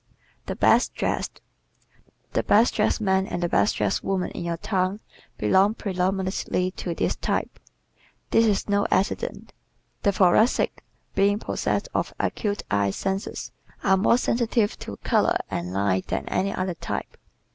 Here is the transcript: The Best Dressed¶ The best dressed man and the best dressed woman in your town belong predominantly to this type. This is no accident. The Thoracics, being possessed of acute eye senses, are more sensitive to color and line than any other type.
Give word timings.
The 0.47 0.55
Best 0.55 0.95
Dressed¶ 0.95 1.41
The 2.33 2.41
best 2.41 2.73
dressed 2.73 3.01
man 3.01 3.27
and 3.27 3.43
the 3.43 3.47
best 3.47 3.75
dressed 3.75 4.03
woman 4.03 4.31
in 4.31 4.43
your 4.43 4.57
town 4.57 4.99
belong 5.37 5.75
predominantly 5.75 6.71
to 6.71 6.95
this 6.95 7.15
type. 7.17 7.59
This 8.31 8.47
is 8.47 8.67
no 8.67 8.87
accident. 8.89 9.53
The 10.01 10.09
Thoracics, 10.11 10.81
being 11.13 11.37
possessed 11.37 11.87
of 11.93 12.15
acute 12.19 12.63
eye 12.71 12.89
senses, 12.89 13.51
are 13.83 13.95
more 13.95 14.17
sensitive 14.17 14.79
to 14.79 14.97
color 15.03 15.37
and 15.51 15.71
line 15.71 16.01
than 16.07 16.25
any 16.29 16.51
other 16.51 16.73
type. 16.73 17.15